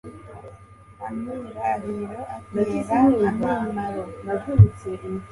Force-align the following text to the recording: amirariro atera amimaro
amirariro 1.07 2.19
atera 2.37 2.97
amimaro 3.29 4.03